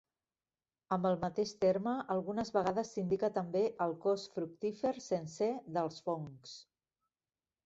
[0.95, 6.57] Amb el mateix terme algunes vegades s'indica també el cos fructífer sencer dels fongs.